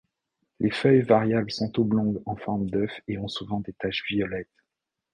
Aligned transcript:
Les 0.59 0.71
feuilles 0.71 1.03
variables 1.03 1.51
sont 1.51 1.79
oblongues 1.79 2.23
en 2.25 2.35
forme 2.35 2.67
d'œuf 2.71 2.89
et 3.07 3.19
ont 3.19 3.27
souvent 3.27 3.59
des 3.59 3.73
taches 3.73 4.03
violettes. 4.09 4.49